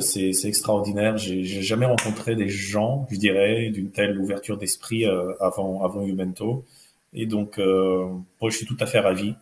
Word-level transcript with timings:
c'est 0.00 0.32
c'est 0.32 0.48
extraordinaire. 0.48 1.16
J'ai 1.16 1.44
j'ai 1.44 1.62
jamais 1.62 1.86
rencontré 1.86 2.36
des 2.36 2.48
gens, 2.48 3.06
je 3.10 3.16
dirais, 3.16 3.70
d'une 3.70 3.90
telle 3.90 4.18
ouverture 4.18 4.56
d'esprit 4.56 5.06
euh, 5.06 5.32
avant 5.40 5.82
avant 5.84 6.02
Umento. 6.06 6.64
Et 7.12 7.26
donc, 7.26 7.58
euh, 7.58 8.06
moi, 8.40 8.50
je 8.50 8.56
suis 8.56 8.66
tout 8.66 8.76
à 8.80 8.86
fait 8.86 9.00
ravi 9.00 9.34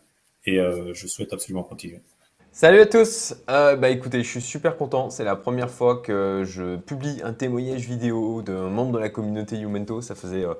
et 0.46 0.58
euh, 0.58 0.92
je 0.94 1.06
souhaite 1.06 1.32
absolument 1.32 1.62
continuer. 1.62 2.00
Salut 2.52 2.80
à 2.80 2.86
tous. 2.86 3.34
Euh, 3.48 3.76
bah 3.76 3.90
écoutez, 3.90 4.24
je 4.24 4.28
suis 4.28 4.40
super 4.40 4.76
content. 4.76 5.08
C'est 5.08 5.22
la 5.22 5.36
première 5.36 5.70
fois 5.70 5.98
que 5.98 6.42
je 6.44 6.76
publie 6.76 7.20
un 7.22 7.32
témoignage 7.32 7.82
vidéo 7.86 8.42
d'un 8.42 8.68
membre 8.68 8.92
de 8.94 8.98
la 8.98 9.08
communauté 9.08 9.56
Umento. 9.60 10.02
Ça 10.02 10.16
faisait 10.16 10.44
euh, 10.44 10.54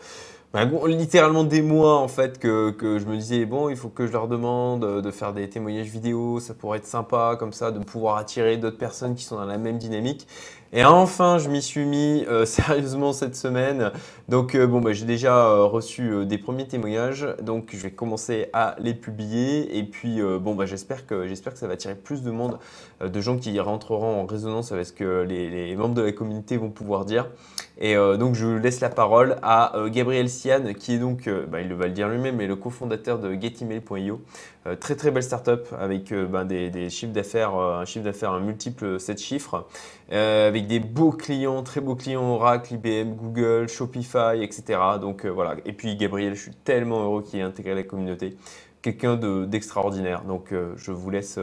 bah, 0.53 0.65
littéralement 0.87 1.43
des 1.43 1.63
mois 1.63 1.99
en 1.99 2.07
fait 2.07 2.39
que, 2.39 2.71
que, 2.71 3.01
je 3.01 3.07
me 3.07 3.17
disais 3.17 3.45
bon, 3.45 3.69
il 3.71 3.77
faut 3.77 3.89
que 3.89 4.07
je 4.07 4.13
leur 4.13 4.29
demande 4.29 5.03
de 5.03 5.11
faire 5.11 5.33
des 5.33 5.51
témoignages 5.51 5.89
vidéo. 5.89 6.39
Ça 6.39 6.55
pourrait 6.55 6.79
être 6.79 6.87
sympa 6.87 7.35
comme 7.37 7.53
ça 7.53 7.73
de 7.73 7.81
pouvoir 7.81 8.19
attirer 8.19 8.57
d'autres 8.57 8.79
personnes 8.79 9.17
qui 9.17 9.25
sont 9.25 9.37
dans 9.37 9.45
la 9.45 9.59
même 9.59 9.79
dynamique. 9.79 10.29
Et 10.73 10.85
enfin, 10.85 11.39
je 11.39 11.49
m'y 11.49 11.63
suis 11.63 11.85
mis 11.85 12.25
euh, 12.29 12.45
sérieusement 12.47 13.13
cette 13.13 13.35
semaine. 13.35 13.91
Donc, 14.29 14.55
euh, 14.55 14.69
bon, 14.69 14.81
bah, 14.81 14.93
j'ai 14.93 15.05
déjà 15.05 15.47
euh, 15.47 15.65
reçu 15.65 16.25
des 16.27 16.39
premiers 16.39 16.69
témoignages. 16.69 17.27
Donc, 17.43 17.71
je 17.73 17.79
vais 17.79 17.91
commencer 17.91 18.49
à 18.53 18.77
les 18.79 18.95
publier. 18.95 19.77
Et 19.79 19.83
puis, 19.83 20.21
bon, 20.41 20.55
bah, 20.55 20.67
j'espère 20.67 21.07
que, 21.07 21.27
que 21.27 21.59
ça 21.59 21.67
va 21.67 21.73
attirer 21.73 21.97
plus 21.97 22.23
de 22.23 22.31
monde, 22.31 22.59
de 23.01 23.21
gens 23.21 23.37
qui 23.37 23.59
rentreront 23.59 24.21
en 24.21 24.27
résonance 24.27 24.71
avec 24.71 24.87
ce 24.87 24.93
que 24.93 25.23
les, 25.23 25.75
membres 25.75 25.95
de 25.95 26.03
la 26.03 26.13
communauté 26.13 26.57
vont 26.57 26.71
pouvoir 26.71 27.05
dire. 27.05 27.27
Et 27.83 27.95
donc, 27.95 28.35
je 28.35 28.47
laisse 28.47 28.81
la 28.81 28.91
parole 28.91 29.37
à 29.43 29.73
Gabriel 29.87 30.29
Sian, 30.29 30.75
qui 30.79 30.95
est 30.95 30.99
donc, 30.99 31.31
bah, 31.51 31.63
il 31.63 31.73
va 31.73 31.87
le 31.87 31.93
dire 31.93 32.11
lui-même, 32.11 32.37
mais 32.37 32.47
le 32.47 32.55
cofondateur 32.55 33.19
de 33.19 33.33
getemail.io. 33.33 34.21
très, 34.81 34.97
très 34.97 35.11
belle 35.11 35.23
startup 35.23 35.67
avec 35.79 36.13
ben, 36.13 36.45
des, 36.45 36.91
chiffres 36.91 37.15
d'affaires, 37.15 37.55
un 37.55 37.87
chiffre 37.87 38.05
d'affaires 38.05 38.39
multiple 38.39 39.01
7 39.01 39.19
chiffres, 39.19 39.67
avec 40.11 40.67
des 40.67 40.79
beaux 40.79 41.13
clients, 41.13 41.63
très 41.63 41.81
beaux 41.81 41.95
clients 41.95 42.35
Oracle, 42.35 42.75
IBM, 42.75 43.15
Google, 43.15 43.67
Shopify, 43.67 44.43
etc. 44.43 44.79
Donc 45.01 45.25
voilà. 45.25 45.57
Et 45.65 45.73
puis 45.73 45.97
Gabriel, 45.97 46.35
je 46.35 46.43
suis 46.43 46.55
tellement 46.55 47.03
heureux 47.03 47.23
qu'il 47.23 47.41
ait 47.41 47.45
intégré 47.45 47.75
la 47.75 47.83
communauté. 47.83 48.37
Quelqu'un 48.83 49.17
d'extraordinaire. 49.17 50.25
Donc 50.25 50.53
je, 50.77 50.93
vous 50.93 51.09
laisse, 51.09 51.39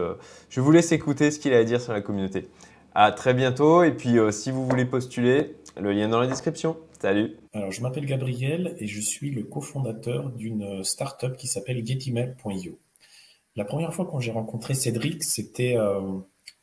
je 0.49 0.61
vous 0.61 0.71
laisse 0.71 0.91
écouter 0.91 1.31
ce 1.31 1.39
qu'il 1.39 1.55
a 1.55 1.57
à 1.57 1.63
dire 1.63 1.81
sur 1.81 1.93
la 1.93 2.01
communauté. 2.01 2.47
À 2.99 3.11
très 3.11 3.35
bientôt. 3.35 3.83
Et 3.83 3.91
puis 3.91 4.15
si 4.31 4.49
vous 4.49 4.65
voulez 4.67 4.83
postuler, 4.83 5.55
le 5.79 5.91
lien 5.91 6.07
dans 6.07 6.19
la 6.19 6.25
description. 6.25 6.77
Salut. 6.99 7.37
Alors 7.53 7.71
je 7.71 7.79
m'appelle 7.81 8.07
Gabriel 8.07 8.75
et 8.79 8.87
je 8.87 8.99
suis 8.99 9.29
le 9.29 9.43
cofondateur 9.43 10.31
d'une 10.31 10.83
startup 10.83 11.37
qui 11.37 11.45
s'appelle 11.45 11.85
getemail.io. 11.85 12.79
La 13.55 13.65
première 13.65 13.93
fois 13.93 14.07
quand 14.09 14.19
j'ai 14.19 14.31
rencontré 14.31 14.73
Cédric, 14.73 15.23
c'était 15.23 15.77
euh, 15.77 16.01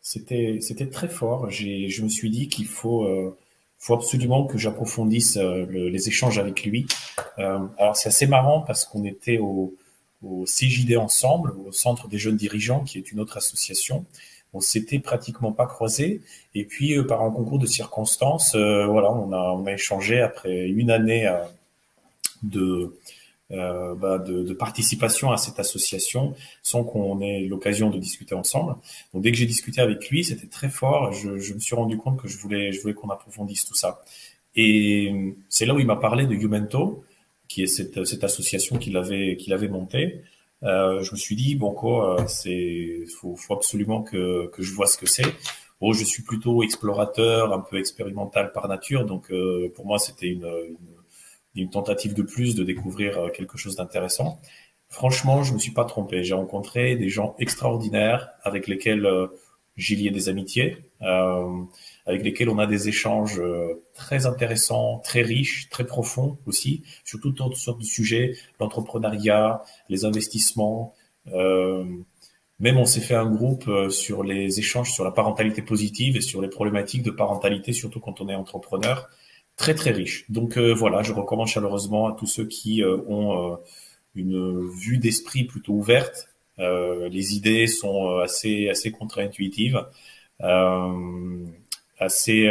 c'était 0.00 0.90
très 0.90 1.06
fort. 1.06 1.52
Je 1.52 2.02
me 2.02 2.08
suis 2.08 2.30
dit 2.30 2.48
qu'il 2.48 2.66
faut 2.66 3.04
euh, 3.04 3.36
faut 3.78 3.94
absolument 3.94 4.44
que 4.44 4.58
j'approfondisse 4.58 5.36
euh, 5.36 5.64
le, 5.66 5.88
les 5.88 6.08
échanges 6.08 6.40
avec 6.40 6.64
lui. 6.64 6.88
Euh, 7.38 7.60
alors 7.78 7.94
c'est 7.94 8.08
assez 8.08 8.26
marrant 8.26 8.60
parce 8.60 8.84
qu'on 8.84 9.04
était 9.04 9.38
au 9.38 9.72
CJD 10.46 10.96
ensemble, 10.96 11.52
au 11.64 11.70
Centre 11.70 12.08
des 12.08 12.18
jeunes 12.18 12.36
dirigeants, 12.36 12.80
qui 12.80 12.98
est 12.98 13.12
une 13.12 13.20
autre 13.20 13.36
association. 13.36 14.04
On 14.54 14.60
s'était 14.60 15.00
pratiquement 15.00 15.52
pas 15.52 15.66
croisés. 15.66 16.22
Et 16.54 16.64
puis 16.64 16.96
euh, 16.96 17.04
par 17.04 17.22
un 17.22 17.30
concours 17.30 17.58
de 17.58 17.66
circonstances, 17.66 18.54
euh, 18.54 18.86
voilà, 18.86 19.12
on 19.12 19.66
a 19.66 19.72
échangé 19.72 20.20
après 20.20 20.68
une 20.68 20.90
année 20.90 21.30
de 22.42 22.94
euh, 23.50 23.94
bah, 23.94 24.18
de, 24.18 24.54
participation 24.54 25.30
à 25.30 25.36
cette 25.36 25.60
association 25.60 26.34
sans 26.62 26.82
qu'on 26.82 27.20
ait 27.20 27.42
l'occasion 27.42 27.90
de 27.90 27.98
discuter 27.98 28.34
ensemble. 28.34 28.74
Donc 29.12 29.22
dès 29.22 29.32
que 29.32 29.36
j'ai 29.36 29.44
discuté 29.44 29.82
avec 29.82 30.08
lui, 30.08 30.24
c'était 30.24 30.46
très 30.46 30.70
fort. 30.70 31.12
Je, 31.12 31.52
me 31.52 31.60
suis 31.60 31.76
rendu 31.76 31.98
compte 31.98 32.20
que 32.20 32.26
je 32.26 32.38
voulais, 32.38 32.72
qu'on 32.94 33.10
approfondisse 33.10 33.66
tout 33.66 33.74
ça. 33.74 34.02
Et 34.56 35.12
c'est 35.50 35.66
là 35.66 35.74
où 35.74 35.78
il 35.78 35.86
m'a 35.86 35.96
parlé 35.96 36.26
de 36.26 36.34
Umento, 36.34 37.04
qui 37.46 37.62
est 37.62 37.66
cette, 37.66 38.24
association 38.24 38.78
qu'il 38.78 38.96
avait 38.96 39.68
montée. 39.68 40.22
Euh, 40.64 41.02
je 41.02 41.12
me 41.12 41.16
suis 41.16 41.36
dit 41.36 41.54
bon 41.56 41.72
quoi, 41.72 42.24
c'est 42.28 43.04
faut, 43.20 43.36
faut 43.36 43.54
absolument 43.54 44.02
que, 44.02 44.48
que 44.48 44.62
je 44.62 44.72
vois 44.74 44.86
ce 44.86 44.96
que 44.98 45.06
c'est. 45.06 45.34
Bon, 45.80 45.92
je 45.92 46.04
suis 46.04 46.22
plutôt 46.22 46.62
explorateur, 46.62 47.52
un 47.52 47.60
peu 47.60 47.78
expérimental 47.78 48.52
par 48.52 48.68
nature, 48.68 49.04
donc 49.04 49.30
euh, 49.30 49.70
pour 49.74 49.86
moi 49.86 49.98
c'était 49.98 50.28
une, 50.28 50.46
une 50.68 50.94
une 51.54 51.70
tentative 51.70 52.14
de 52.14 52.22
plus 52.22 52.54
de 52.54 52.64
découvrir 52.64 53.18
euh, 53.18 53.28
quelque 53.30 53.56
chose 53.58 53.76
d'intéressant. 53.76 54.40
Franchement, 54.88 55.42
je 55.42 55.54
me 55.54 55.58
suis 55.58 55.72
pas 55.72 55.84
trompé. 55.84 56.24
J'ai 56.24 56.34
rencontré 56.34 56.96
des 56.96 57.08
gens 57.08 57.34
extraordinaires 57.38 58.30
avec 58.42 58.66
lesquels 58.66 59.06
euh, 59.06 59.28
j'ai 59.76 59.96
lié 59.96 60.10
des 60.10 60.28
amitiés, 60.28 60.78
euh, 61.02 61.62
avec 62.06 62.22
lesquels 62.22 62.48
on 62.48 62.58
a 62.58 62.66
des 62.66 62.88
échanges 62.88 63.40
euh, 63.40 63.82
très 63.94 64.26
intéressants, 64.26 64.98
très 64.98 65.22
riches, 65.22 65.68
très 65.70 65.84
profonds 65.84 66.38
aussi, 66.46 66.82
sur 67.04 67.20
toutes 67.20 67.38
sortes 67.56 67.80
de 67.80 67.84
sujets, 67.84 68.36
l'entrepreneuriat, 68.60 69.62
les 69.88 70.04
investissements. 70.04 70.94
Euh, 71.32 71.84
même 72.60 72.76
on 72.76 72.84
s'est 72.84 73.00
fait 73.00 73.14
un 73.14 73.28
groupe 73.28 73.68
sur 73.90 74.22
les 74.22 74.58
échanges 74.60 74.92
sur 74.92 75.04
la 75.04 75.10
parentalité 75.10 75.60
positive 75.60 76.16
et 76.16 76.20
sur 76.20 76.40
les 76.40 76.48
problématiques 76.48 77.02
de 77.02 77.10
parentalité, 77.10 77.72
surtout 77.72 78.00
quand 78.00 78.20
on 78.20 78.28
est 78.28 78.34
entrepreneur 78.34 79.08
très 79.56 79.74
très 79.74 79.90
riche. 79.90 80.30
Donc 80.30 80.56
euh, 80.56 80.72
voilà, 80.72 81.02
je 81.02 81.12
recommande 81.12 81.48
chaleureusement 81.48 82.08
à 82.08 82.12
tous 82.12 82.26
ceux 82.26 82.46
qui 82.46 82.82
euh, 82.82 82.96
ont 83.06 83.52
euh, 83.52 83.56
une 84.14 84.68
vue 84.70 84.98
d'esprit 84.98 85.44
plutôt 85.44 85.72
ouverte. 85.72 86.28
les 86.58 87.34
idées 87.34 87.66
sont 87.66 88.18
assez 88.18 88.68
assez 88.68 88.92
contre-intuitives, 88.92 89.84
assez 92.04 92.48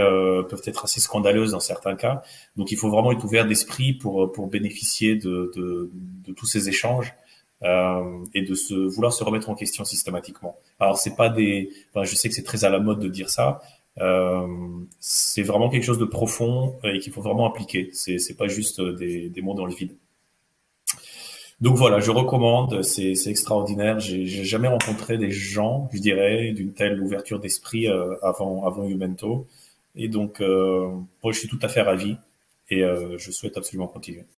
peuvent 0.50 0.62
être 0.66 0.84
assez 0.86 1.00
scandaleuses 1.00 1.52
dans 1.52 1.60
certains 1.60 1.96
cas. 1.96 2.22
Donc 2.58 2.72
il 2.72 2.78
faut 2.78 2.90
vraiment 2.90 3.12
être 3.12 3.24
ouvert 3.24 3.46
d'esprit 3.46 3.94
pour 3.94 4.32
pour 4.32 4.48
bénéficier 4.48 5.16
de 5.16 5.52
de, 5.56 5.92
de 6.28 6.34
tous 6.34 6.46
ces 6.46 6.70
échanges. 6.70 7.14
Euh, 7.64 8.26
et 8.34 8.42
de 8.42 8.56
se 8.56 8.74
vouloir 8.74 9.14
se 9.14 9.24
remettre 9.24 9.50
en 9.50 9.56
question 9.56 9.86
systématiquement. 9.86 10.58
Alors 10.82 10.98
c'est 10.98 11.16
pas 11.16 11.30
des, 11.30 11.70
enfin, 11.94 12.04
je 12.04 12.14
sais 12.14 12.28
que 12.28 12.36
c'est 12.36 12.44
très 12.44 12.66
à 12.66 12.70
la 12.70 12.80
mode 12.80 13.00
de 13.00 13.08
dire 13.08 13.30
ça, 13.30 13.62
euh, 14.02 14.46
c'est 15.00 15.44
vraiment 15.44 15.70
quelque 15.70 15.86
chose 15.86 15.98
de 15.98 16.04
profond 16.04 16.76
et 16.84 17.00
qu'il 17.00 17.14
faut 17.14 17.22
vraiment 17.22 17.48
appliquer. 17.48 17.90
C'est 17.94 18.18
c'est 18.18 18.34
pas 18.34 18.48
juste 18.48 18.82
des, 18.82 19.30
des 19.30 19.42
mots 19.42 19.54
dans 19.54 19.66
le 19.66 19.74
vide. 19.74 19.96
Donc 21.64 21.78
voilà, 21.78 22.02
je 22.02 22.12
recommande, 22.12 22.82
c'est 22.84 23.14
extraordinaire. 23.28 23.98
J'ai 23.98 24.26
jamais 24.44 24.68
rencontré 24.68 25.18
des 25.18 25.32
gens, 25.32 25.90
je 25.94 26.00
dirais, 26.00 26.52
d'une 26.52 26.74
telle 26.74 27.02
ouverture 27.02 27.40
d'esprit 27.40 27.88
euh, 27.88 28.16
avant 28.22 28.66
avant 28.66 28.84
Umento. 28.84 29.48
Et 29.96 30.10
donc, 30.10 30.42
euh, 30.42 30.90
moi, 31.24 31.32
je 31.32 31.40
suis 31.40 31.48
tout 31.48 31.60
à 31.62 31.70
fait 31.70 31.82
ravi 31.82 32.18
et 32.70 32.84
euh, 32.84 33.18
je 33.18 33.32
souhaite 33.32 33.56
absolument 33.56 33.88
continuer. 33.88 34.26